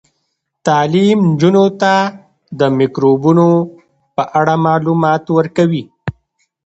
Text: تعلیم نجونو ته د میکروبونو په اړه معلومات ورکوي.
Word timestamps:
تعلیم 0.67 1.19
نجونو 1.29 1.65
ته 1.81 1.93
د 2.59 2.61
میکروبونو 2.79 3.47
په 4.15 4.23
اړه 4.39 4.53
معلومات 4.65 5.23
ورکوي. 5.37 5.83